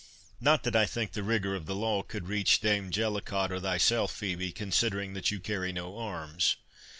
[0.39, 4.11] Not that I think the rigour of the law could reach Dame Jellicot or thyself,
[4.19, 6.55] Phœbe, considering that you carry no arms.